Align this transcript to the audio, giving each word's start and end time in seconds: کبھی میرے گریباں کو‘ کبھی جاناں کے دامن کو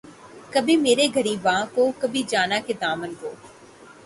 کبھی 0.51 0.75
میرے 0.77 1.07
گریباں 1.15 1.61
کو‘ 1.75 1.83
کبھی 1.99 2.23
جاناں 2.29 2.59
کے 2.67 2.73
دامن 2.81 3.13
کو 3.21 3.33